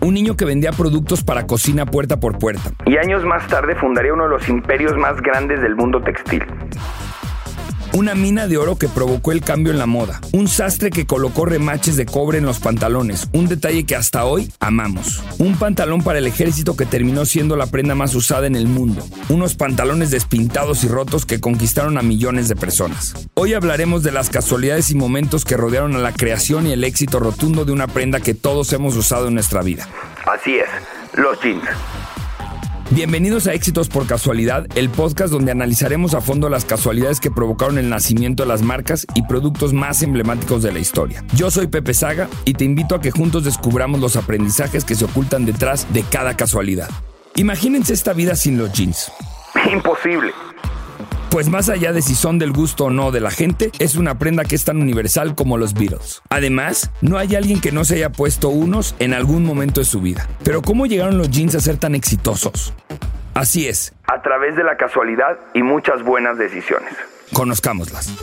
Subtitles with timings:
[0.00, 2.70] un niño que vendía productos para cocina puerta por puerta.
[2.86, 6.44] Y años más tarde fundaría uno de los imperios más grandes del mundo textil
[7.96, 11.46] una mina de oro que provocó el cambio en la moda, un sastre que colocó
[11.46, 16.18] remaches de cobre en los pantalones, un detalle que hasta hoy amamos, un pantalón para
[16.18, 20.84] el ejército que terminó siendo la prenda más usada en el mundo, unos pantalones despintados
[20.84, 23.14] y rotos que conquistaron a millones de personas.
[23.32, 27.18] Hoy hablaremos de las casualidades y momentos que rodearon a la creación y el éxito
[27.18, 29.88] rotundo de una prenda que todos hemos usado en nuestra vida.
[30.26, 30.68] Así es,
[31.14, 31.64] los jeans.
[32.92, 37.78] Bienvenidos a Éxitos por Casualidad, el podcast donde analizaremos a fondo las casualidades que provocaron
[37.78, 41.24] el nacimiento de las marcas y productos más emblemáticos de la historia.
[41.34, 45.04] Yo soy Pepe Saga y te invito a que juntos descubramos los aprendizajes que se
[45.04, 46.88] ocultan detrás de cada casualidad.
[47.34, 49.10] Imagínense esta vida sin los jeans.
[49.72, 50.32] Imposible.
[51.36, 54.18] Pues más allá de si son del gusto o no de la gente, es una
[54.18, 56.22] prenda que es tan universal como los Beatles.
[56.30, 60.00] Además, no hay alguien que no se haya puesto unos en algún momento de su
[60.00, 60.26] vida.
[60.42, 62.72] Pero ¿cómo llegaron los jeans a ser tan exitosos?
[63.34, 63.92] Así es.
[64.06, 66.94] A través de la casualidad y muchas buenas decisiones.
[67.34, 68.16] Conozcámoslas.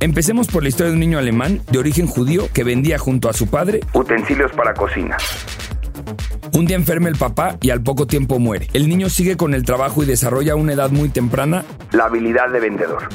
[0.00, 3.32] Empecemos por la historia de un niño alemán de origen judío que vendía junto a
[3.32, 5.16] su padre utensilios para cocina.
[6.54, 8.68] Un día enferma el papá y al poco tiempo muere.
[8.72, 12.50] El niño sigue con el trabajo y desarrolla a una edad muy temprana la habilidad
[12.50, 13.08] de vendedor.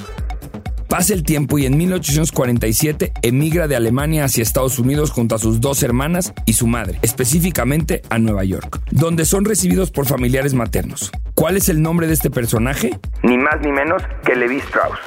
[0.88, 5.60] Pasa el tiempo y en 1847 emigra de Alemania hacia Estados Unidos junto a sus
[5.60, 11.12] dos hermanas y su madre, específicamente a Nueva York, donde son recibidos por familiares maternos.
[11.34, 12.92] ¿Cuál es el nombre de este personaje?
[13.24, 15.00] Ni más ni menos que Levi Strauss.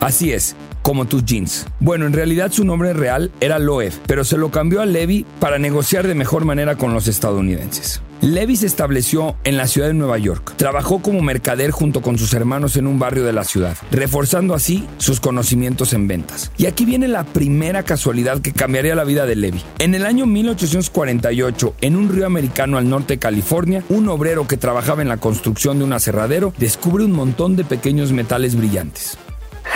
[0.00, 0.54] Así es,
[0.88, 1.66] como tus jeans.
[1.80, 5.58] Bueno, en realidad su nombre real era Loeb, pero se lo cambió a Levi para
[5.58, 8.00] negociar de mejor manera con los estadounidenses.
[8.22, 10.54] Levi se estableció en la ciudad de Nueva York.
[10.56, 14.86] Trabajó como mercader junto con sus hermanos en un barrio de la ciudad, reforzando así
[14.96, 16.52] sus conocimientos en ventas.
[16.56, 19.62] Y aquí viene la primera casualidad que cambiaría la vida de Levi.
[19.80, 24.56] En el año 1848, en un río americano al norte de California, un obrero que
[24.56, 29.18] trabajaba en la construcción de un aserradero descubre un montón de pequeños metales brillantes.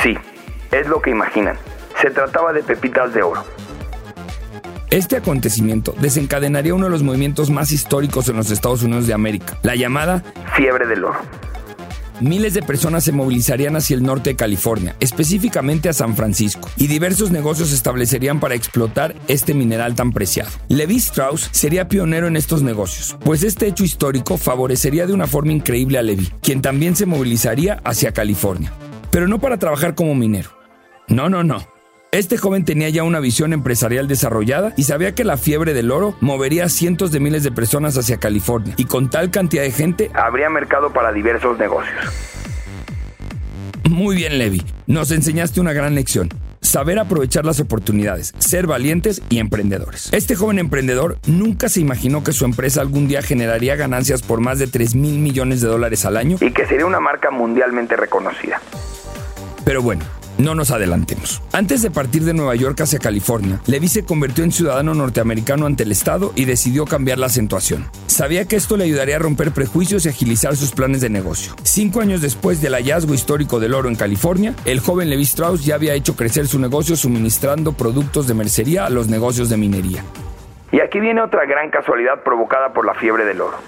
[0.02, 0.16] Sí,
[0.72, 1.56] es lo que imaginan.
[2.00, 3.44] Se trataba de pepitas de oro.
[4.90, 9.58] Este acontecimiento desencadenaría uno de los movimientos más históricos en los Estados Unidos de América,
[9.62, 10.22] la llamada
[10.54, 11.18] fiebre del oro.
[12.20, 16.86] Miles de personas se movilizarían hacia el norte de California, específicamente a San Francisco, y
[16.86, 20.50] diversos negocios se establecerían para explotar este mineral tan preciado.
[20.68, 25.52] Levi Strauss sería pionero en estos negocios, pues este hecho histórico favorecería de una forma
[25.52, 28.72] increíble a Levi, quien también se movilizaría hacia California,
[29.10, 30.61] pero no para trabajar como minero
[31.12, 31.58] no, no, no.
[32.10, 36.14] Este joven tenía ya una visión empresarial desarrollada y sabía que la fiebre del oro
[36.20, 40.10] movería a cientos de miles de personas hacia California y con tal cantidad de gente
[40.14, 41.94] habría mercado para diversos negocios.
[43.88, 44.62] Muy bien, Levi.
[44.86, 46.28] Nos enseñaste una gran lección.
[46.60, 50.12] Saber aprovechar las oportunidades, ser valientes y emprendedores.
[50.12, 54.58] Este joven emprendedor nunca se imaginó que su empresa algún día generaría ganancias por más
[54.58, 58.60] de 3 mil millones de dólares al año y que sería una marca mundialmente reconocida.
[59.64, 60.04] Pero bueno,
[60.38, 61.42] no nos adelantemos.
[61.52, 65.82] Antes de partir de Nueva York hacia California, Levi se convirtió en ciudadano norteamericano ante
[65.82, 67.88] el Estado y decidió cambiar la acentuación.
[68.06, 71.54] Sabía que esto le ayudaría a romper prejuicios y agilizar sus planes de negocio.
[71.62, 75.74] Cinco años después del hallazgo histórico del oro en California, el joven Levi Strauss ya
[75.74, 80.04] había hecho crecer su negocio suministrando productos de mercería a los negocios de minería.
[80.72, 83.58] Y aquí viene otra gran casualidad provocada por la fiebre del oro.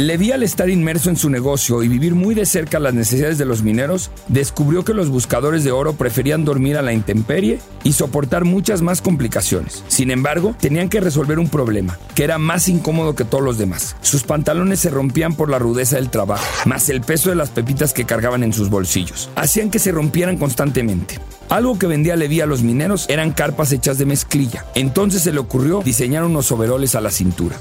[0.00, 3.44] Levi al estar inmerso en su negocio y vivir muy de cerca las necesidades de
[3.44, 8.44] los mineros, descubrió que los buscadores de oro preferían dormir a la intemperie y soportar
[8.44, 9.82] muchas más complicaciones.
[9.88, 13.96] Sin embargo, tenían que resolver un problema, que era más incómodo que todos los demás.
[14.00, 17.92] Sus pantalones se rompían por la rudeza del trabajo, más el peso de las pepitas
[17.92, 19.30] que cargaban en sus bolsillos.
[19.34, 21.18] Hacían que se rompieran constantemente.
[21.48, 24.64] Algo que vendía Levi a los mineros eran carpas hechas de mezclilla.
[24.76, 27.56] Entonces se le ocurrió diseñar unos overoles a la cintura.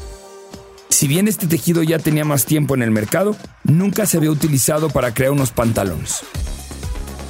[0.98, 4.90] Si bien este tejido ya tenía más tiempo en el mercado, nunca se había utilizado
[4.90, 6.24] para crear unos pantalones.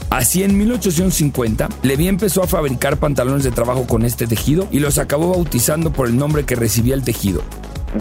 [0.10, 4.98] Así en 1850, Levi empezó a fabricar pantalones de trabajo con este tejido y los
[5.00, 7.44] acabó bautizando por el nombre que recibía el tejido.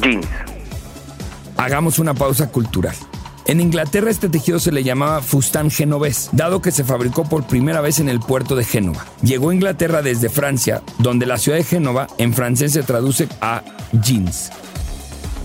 [0.01, 0.25] Jeans.
[1.57, 2.95] Hagamos una pausa cultural.
[3.47, 7.81] En Inglaterra este tejido se le llamaba fustán genovés, dado que se fabricó por primera
[7.81, 9.05] vez en el puerto de Génova.
[9.21, 13.65] Llegó a Inglaterra desde Francia, donde la ciudad de Génova en francés se traduce a
[14.01, 14.53] jeans.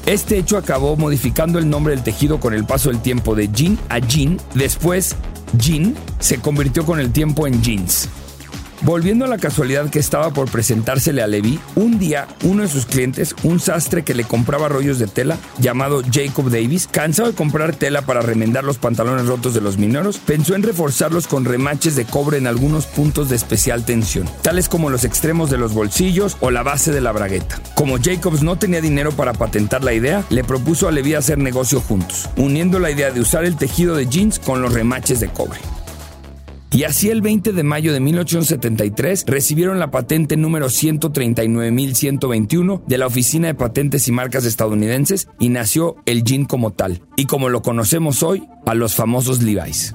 [0.06, 3.78] Este hecho acabó modificando el nombre del tejido con el paso del tiempo de jean
[3.90, 4.40] a jean.
[4.56, 5.16] Después,
[5.58, 8.10] jean se convirtió con el tiempo en jeans.
[8.84, 12.88] Volviendo a la casualidad que estaba por presentársele a Levi, un día uno de sus
[12.88, 17.76] clientes, un sastre que le compraba rollos de tela, llamado Jacob Davis, cansado de comprar
[17.76, 22.06] tela para remendar los pantalones rotos de los mineros, pensó en reforzarlos con remaches de
[22.06, 26.50] cobre en algunos puntos de especial tensión, tales como los extremos de los bolsillos o
[26.50, 27.62] la base de la bragueta.
[27.76, 31.82] Como Jacobs no tenía dinero para patentar la idea, le propuso a Levi hacer negocio
[31.82, 35.60] juntos, uniendo la idea de usar el tejido de jeans con los remaches de cobre.
[36.74, 43.08] Y así el 20 de mayo de 1873 recibieron la patente número 139.121 de la
[43.08, 47.62] Oficina de Patentes y Marcas estadounidenses y nació el jean como tal, y como lo
[47.62, 49.94] conocemos hoy, a los famosos Levi's.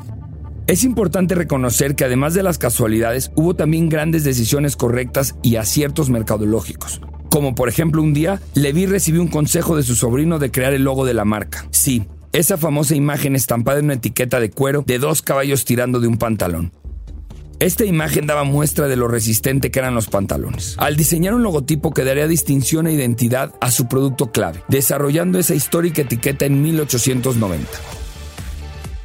[0.67, 6.11] Es importante reconocer que además de las casualidades, hubo también grandes decisiones correctas y aciertos
[6.11, 7.01] mercadológicos.
[7.31, 10.85] Como por ejemplo un día, Levi recibió un consejo de su sobrino de crear el
[10.85, 11.67] logo de la marca.
[11.71, 16.09] Sí, esa famosa imagen estampada en una etiqueta de cuero de dos caballos tirando de
[16.09, 16.71] un pantalón.
[17.61, 20.75] Esta imagen daba muestra de lo resistente que eran los pantalones.
[20.77, 25.55] Al diseñar un logotipo que daría distinción e identidad a su producto clave, desarrollando esa
[25.55, 27.67] histórica etiqueta en 1890.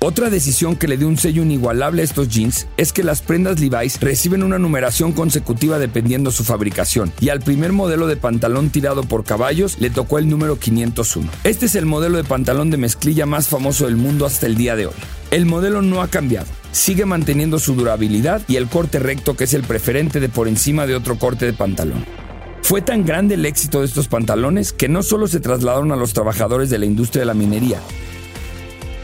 [0.04, 3.60] Otra decisión que le dio un sello inigualable a estos jeans es que las prendas
[3.60, 9.04] Levi's reciben una numeración consecutiva dependiendo su fabricación, y al primer modelo de pantalón tirado
[9.04, 11.30] por caballos le tocó el número 501.
[11.44, 14.76] Este es el modelo de pantalón de mezclilla más famoso del mundo hasta el día
[14.76, 14.96] de hoy.
[15.30, 19.54] El modelo no ha cambiado, sigue manteniendo su durabilidad y el corte recto que es
[19.54, 22.04] el preferente de por encima de otro corte de pantalón.
[22.64, 26.14] Fue tan grande el éxito de estos pantalones que no solo se trasladaron a los
[26.14, 27.80] trabajadores de la industria de la minería,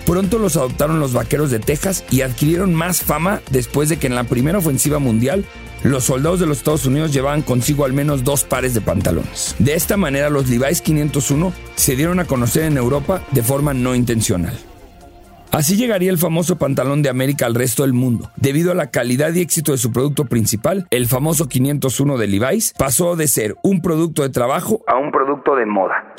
[0.07, 4.15] Pronto los adoptaron los vaqueros de Texas y adquirieron más fama después de que en
[4.15, 5.43] la primera ofensiva mundial
[5.83, 9.53] los soldados de los Estados Unidos llevaban consigo al menos dos pares de pantalones.
[9.59, 13.95] De esta manera los Levi's 501 se dieron a conocer en Europa de forma no
[13.95, 14.57] intencional.
[15.51, 18.31] Así llegaría el famoso pantalón de América al resto del mundo.
[18.37, 22.73] Debido a la calidad y éxito de su producto principal, el famoso 501 de Levi's
[22.77, 26.15] pasó de ser un producto de trabajo a un producto de moda.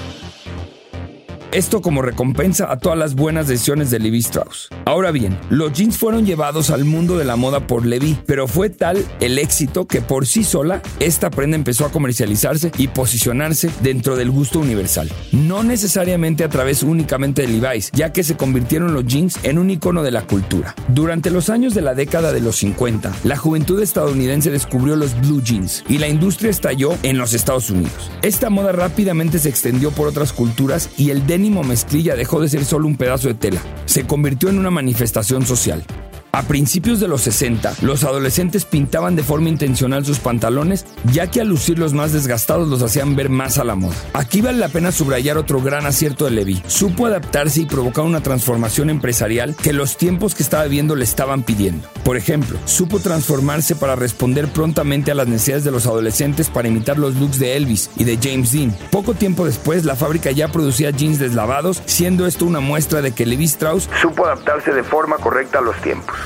[1.50, 4.69] Esto como recompensa a todas las buenas decisiones de Levi Strauss.
[4.85, 8.69] Ahora bien, los jeans fueron llevados al mundo de la moda por Levi, pero fue
[8.69, 14.15] tal el éxito que por sí sola esta prenda empezó a comercializarse y posicionarse dentro
[14.17, 15.11] del gusto universal.
[15.33, 19.71] No necesariamente a través únicamente de Levi's, ya que se convirtieron los jeans en un
[19.71, 20.75] icono de la cultura.
[20.89, 25.43] Durante los años de la década de los 50, la juventud estadounidense descubrió los blue
[25.43, 28.11] jeans y la industria estalló en los Estados Unidos.
[28.21, 31.27] Esta moda rápidamente se extendió por otras culturas y el
[31.62, 35.85] mezclilla dejó de ser solo un pedazo de tela, se convirtió en una manifestación social.
[36.30, 41.40] A principios de los 60, los adolescentes pintaban de forma intencional sus pantalones, ya que
[41.40, 43.96] al lucirlos más desgastados los hacían ver más a la moda.
[44.12, 46.62] Aquí vale la pena subrayar otro gran acierto de Levi.
[46.66, 51.42] Supo adaptarse y provocar una transformación empresarial que los tiempos que estaba viviendo le estaban
[51.42, 51.88] pidiendo.
[52.04, 56.98] Por ejemplo, supo transformarse para responder prontamente a las necesidades de los adolescentes para imitar
[56.98, 58.76] los looks de Elvis y de James Dean.
[58.90, 63.26] Poco tiempo después, la fábrica ya producía jeans deslavados, siendo esto una muestra de que
[63.26, 66.16] Levi Strauss supo adaptarse de forma correcta a los tiempos.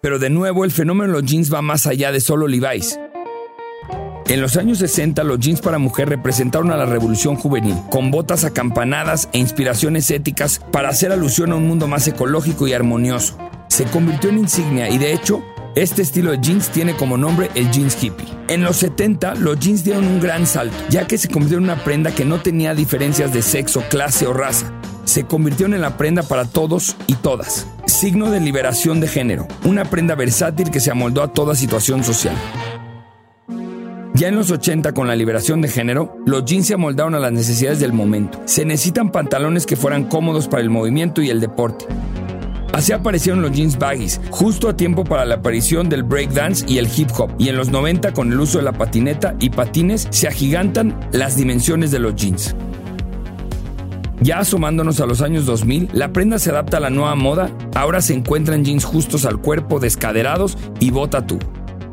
[0.00, 2.98] Pero de nuevo el fenómeno de los jeans va más allá de solo Levi's.
[4.28, 8.44] En los años 60 los jeans para mujer representaron a la revolución juvenil, con botas
[8.44, 13.38] acampanadas e inspiraciones éticas para hacer alusión a un mundo más ecológico y armonioso.
[13.68, 15.42] Se convirtió en insignia y de hecho
[15.74, 18.26] este estilo de jeans tiene como nombre el jeans hippie.
[18.48, 21.82] En los 70 los jeans dieron un gran salto, ya que se convirtió en una
[21.82, 24.72] prenda que no tenía diferencias de sexo, clase o raza.
[25.06, 27.66] Se convirtió en la prenda para todos y todas
[27.98, 32.36] signo de liberación de género, una prenda versátil que se amoldó a toda situación social.
[34.14, 37.32] Ya en los 80, con la liberación de género, los jeans se amoldaron a las
[37.32, 38.40] necesidades del momento.
[38.44, 41.86] Se necesitan pantalones que fueran cómodos para el movimiento y el deporte.
[42.72, 46.88] Así aparecieron los jeans baggies, justo a tiempo para la aparición del breakdance y el
[46.96, 47.32] hip hop.
[47.36, 51.34] Y en los 90, con el uso de la patineta y patines, se agigantan las
[51.34, 52.54] dimensiones de los jeans.
[54.20, 58.00] Ya asomándonos a los años 2000, la prenda se adapta a la nueva moda, ahora
[58.00, 61.38] se encuentran jeans justos al cuerpo, descaderados y bota tú.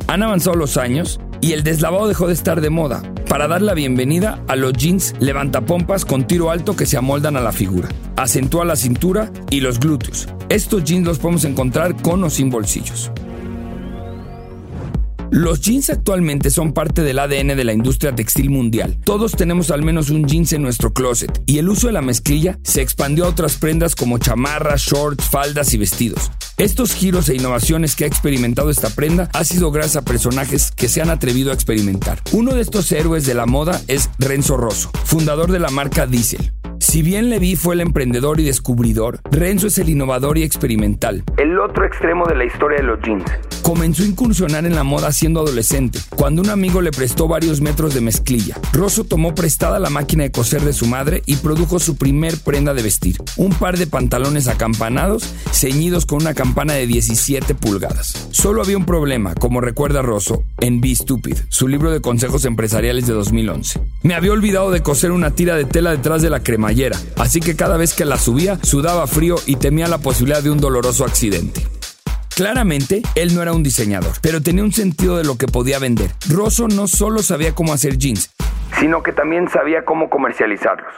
[0.08, 3.75] Han avanzado los años y el deslavado dejó de estar de moda, para dar la
[3.75, 7.89] bienvenida a los jeans levantapompas con tiro alto que se amoldan a la figura.
[8.15, 10.27] Acentúa la cintura y los glúteos.
[10.50, 13.12] Estos jeans los podemos encontrar con o sin bolsillos.
[15.32, 18.98] Los jeans actualmente son parte del ADN de la industria textil mundial.
[19.03, 22.60] Todos tenemos al menos un jeans en nuestro closet y el uso de la mezclilla
[22.63, 26.32] se expandió a otras prendas como chamarras, shorts, faldas y vestidos.
[26.58, 30.88] Estos giros e innovaciones que ha experimentado esta prenda ha sido gracias a personajes que
[30.88, 32.22] se han atrevido a experimentar.
[32.32, 36.55] Uno de estos héroes de la moda es Renzo Rosso, fundador de la marca Diesel.
[36.96, 41.25] Si bien Levi fue el emprendedor y descubridor, Renzo es el innovador y experimental.
[41.38, 43.25] El otro extremo de la historia de los jeans.
[43.64, 47.94] Comenzó a incursionar en la moda siendo adolescente, cuando un amigo le prestó varios metros
[47.94, 48.56] de mezclilla.
[48.72, 52.74] Rosso tomó prestada la máquina de coser de su madre y produjo su primer prenda
[52.74, 58.30] de vestir, un par de pantalones acampanados ceñidos con una campana de 17 pulgadas.
[58.32, 63.08] Solo había un problema, como recuerda Rosso, en Be Stupid, su libro de consejos empresariales
[63.08, 63.82] de 2011.
[64.04, 66.85] Me había olvidado de coser una tira de tela detrás de la cremallera,
[67.18, 70.60] así que cada vez que la subía sudaba frío y temía la posibilidad de un
[70.60, 71.65] doloroso accidente.
[72.36, 76.12] Claramente, él no era un diseñador, pero tenía un sentido de lo que podía vender.
[76.30, 78.30] Rosso no solo sabía cómo hacer jeans,
[78.80, 80.94] sino que también sabía cómo comercializarlos.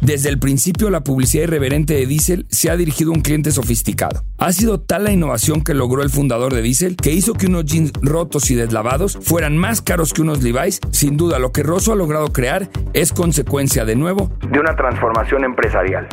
[0.00, 4.24] Desde el principio, la publicidad irreverente de Diesel se ha dirigido a un cliente sofisticado.
[4.38, 7.66] Ha sido tal la innovación que logró el fundador de Diesel que hizo que unos
[7.66, 10.80] jeans rotos y deslavados fueran más caros que unos Levi's.
[10.90, 15.44] Sin duda, lo que Rosso ha logrado crear es consecuencia, de nuevo, de una transformación
[15.44, 16.08] empresarial.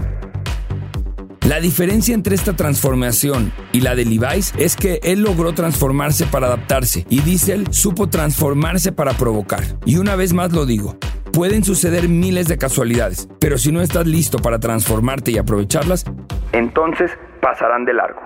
[1.48, 6.48] La diferencia entre esta transformación y la de Levi's es que él logró transformarse para
[6.48, 9.64] adaptarse y Diesel supo transformarse para provocar.
[9.86, 10.98] Y una vez más lo digo,
[11.38, 16.04] Pueden suceder miles de casualidades, pero si no estás listo para transformarte y aprovecharlas,
[16.52, 17.12] entonces
[17.44, 18.20] pasarán de largo.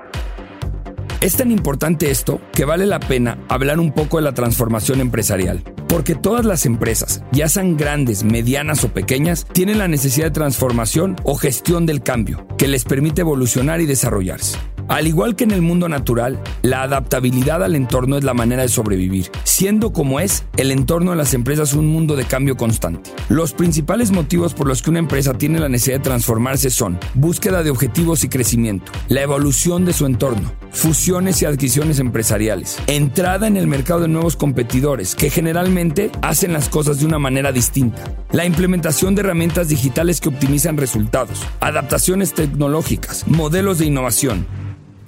[1.20, 5.62] Es tan importante esto que vale la pena hablar un poco de la transformación empresarial,
[5.90, 11.18] porque todas las empresas, ya sean grandes, medianas o pequeñas, tienen la necesidad de transformación
[11.26, 14.58] o gestión del cambio, que les permite evolucionar y desarrollarse.
[14.92, 18.68] Al igual que en el mundo natural, la adaptabilidad al entorno es la manera de
[18.68, 23.10] sobrevivir, siendo como es el entorno de las empresas un mundo de cambio constante.
[23.30, 27.64] Los principales motivos por los que una empresa tiene la necesidad de transformarse son búsqueda
[27.64, 33.56] de objetivos y crecimiento, la evolución de su entorno, fusiones y adquisiciones empresariales, entrada en
[33.56, 38.46] el mercado de nuevos competidores que generalmente hacen las cosas de una manera distinta, la
[38.46, 44.46] implementación de herramientas digitales que optimizan resultados, adaptaciones tecnológicas, modelos de innovación,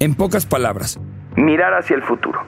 [0.03, 0.99] en pocas palabras,
[1.37, 2.41] mirar hacia el futuro.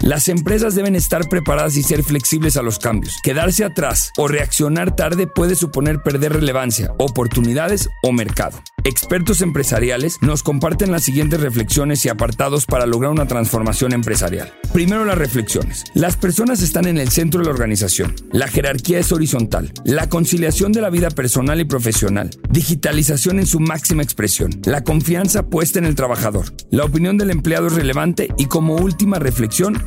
[0.00, 3.18] Las empresas deben estar preparadas y ser flexibles a los cambios.
[3.22, 8.62] Quedarse atrás o reaccionar tarde puede suponer perder relevancia, oportunidades o mercado.
[8.84, 14.54] Expertos empresariales nos comparten las siguientes reflexiones y apartados para lograr una transformación empresarial.
[14.72, 15.84] Primero las reflexiones.
[15.92, 18.14] Las personas están en el centro de la organización.
[18.32, 19.70] La jerarquía es horizontal.
[19.84, 22.30] La conciliación de la vida personal y profesional.
[22.48, 24.50] Digitalización en su máxima expresión.
[24.64, 26.46] La confianza puesta en el trabajador.
[26.70, 29.84] La opinión del empleado es relevante y como última reflexión,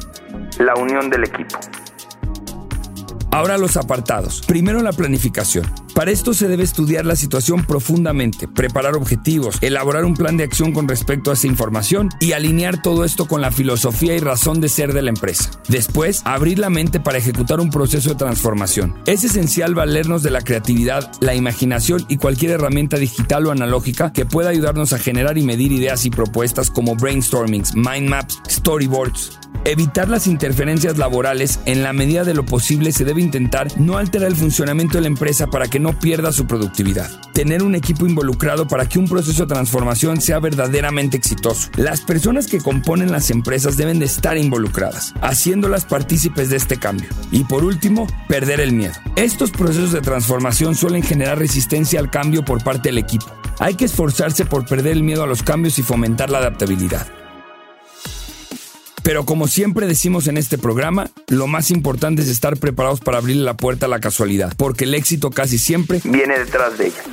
[0.60, 1.60] la unión del equipo.
[3.34, 4.44] Ahora los apartados.
[4.46, 5.66] Primero la planificación.
[5.96, 10.72] Para esto se debe estudiar la situación profundamente, preparar objetivos, elaborar un plan de acción
[10.72, 14.70] con respecto a esa información y alinear todo esto con la filosofía y razón de
[14.70, 15.50] ser de la empresa.
[15.68, 18.96] Después, abrir la mente para ejecutar un proceso de transformación.
[19.08, 24.28] Es esencial valernos de la creatividad, la imaginación y cualquier herramienta digital o analógica que
[24.28, 30.10] pueda ayudarnos a generar y medir ideas y propuestas como brainstormings, mind maps, storyboards, Evitar
[30.10, 34.36] las interferencias laborales en la medida de lo posible se debe intentar no alterar el
[34.36, 37.10] funcionamiento de la empresa para que no pierda su productividad.
[37.32, 41.70] Tener un equipo involucrado para que un proceso de transformación sea verdaderamente exitoso.
[41.78, 47.08] Las personas que componen las empresas deben de estar involucradas, haciéndolas partícipes de este cambio.
[47.32, 48.96] Y por último, perder el miedo.
[49.16, 53.28] Estos procesos de transformación suelen generar resistencia al cambio por parte del equipo.
[53.60, 57.08] Hay que esforzarse por perder el miedo a los cambios y fomentar la adaptabilidad.
[59.04, 63.44] Pero como siempre decimos en este programa, lo más importante es estar preparados para abrirle
[63.44, 67.04] la puerta a la casualidad, porque el éxito casi siempre viene detrás de ella.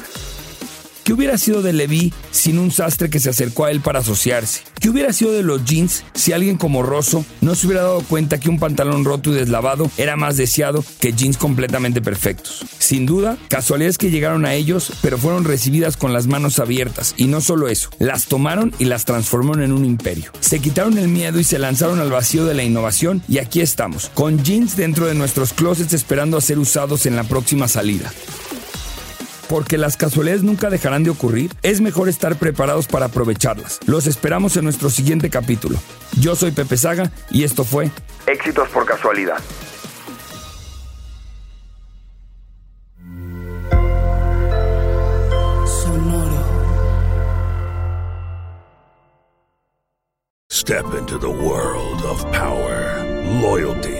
[1.11, 4.62] ¿Qué hubiera sido de Levi sin un sastre que se acercó a él para asociarse?
[4.79, 8.38] ¿Qué hubiera sido de los jeans si alguien como Rosso no se hubiera dado cuenta
[8.38, 12.64] que un pantalón roto y deslavado era más deseado que jeans completamente perfectos?
[12.79, 17.14] Sin duda, casualidades que llegaron a ellos, pero fueron recibidas con las manos abiertas.
[17.17, 20.31] Y no solo eso, las tomaron y las transformaron en un imperio.
[20.38, 24.12] Se quitaron el miedo y se lanzaron al vacío de la innovación y aquí estamos,
[24.14, 28.12] con jeans dentro de nuestros closets esperando a ser usados en la próxima salida
[29.50, 33.80] porque las casualidades nunca dejarán de ocurrir, es mejor estar preparados para aprovecharlas.
[33.85, 35.76] Los esperamos en nuestro siguiente capítulo.
[36.21, 37.90] Yo soy Pepe Saga y esto fue
[38.28, 39.38] Éxitos por casualidad.
[45.66, 46.45] Sonoro.
[50.49, 53.04] Step into the world of power,
[53.42, 54.00] loyalty,